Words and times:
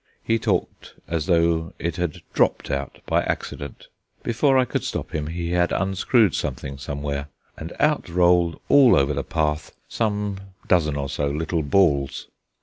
He 0.23 0.39
talked 0.39 0.95
as 1.07 1.27
though 1.27 1.73
it 1.77 1.97
had 1.97 2.23
dropped 2.33 2.71
out 2.71 3.01
by 3.05 3.21
accident. 3.21 3.85
Before 4.23 4.57
I 4.57 4.65
could 4.65 4.83
stop 4.83 5.13
him 5.13 5.27
he 5.27 5.51
had 5.51 5.71
unscrewed 5.71 6.33
something 6.33 6.79
somewhere, 6.79 7.27
and 7.55 7.71
out 7.79 8.09
rolled 8.09 8.59
all 8.67 8.95
over 8.95 9.13
the 9.13 9.23
path 9.23 9.75
some 9.87 10.39
dozen 10.67 10.95
or 10.95 11.07
so 11.07 11.27
little 11.29 11.61
balls. 11.61 12.25